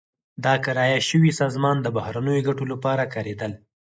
[0.45, 3.51] دا کرایه شوې سازمان د بهرنیو ګټو لپاره کارېدل.